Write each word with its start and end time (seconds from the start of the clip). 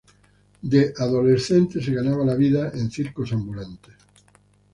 De 0.63 0.95
adolescente 0.97 1.79
se 1.79 1.93
ganaba 1.93 2.25
la 2.25 2.33
vida 2.33 2.71
en 2.73 2.89
circos 2.89 3.33
ambulantes. 3.33 3.93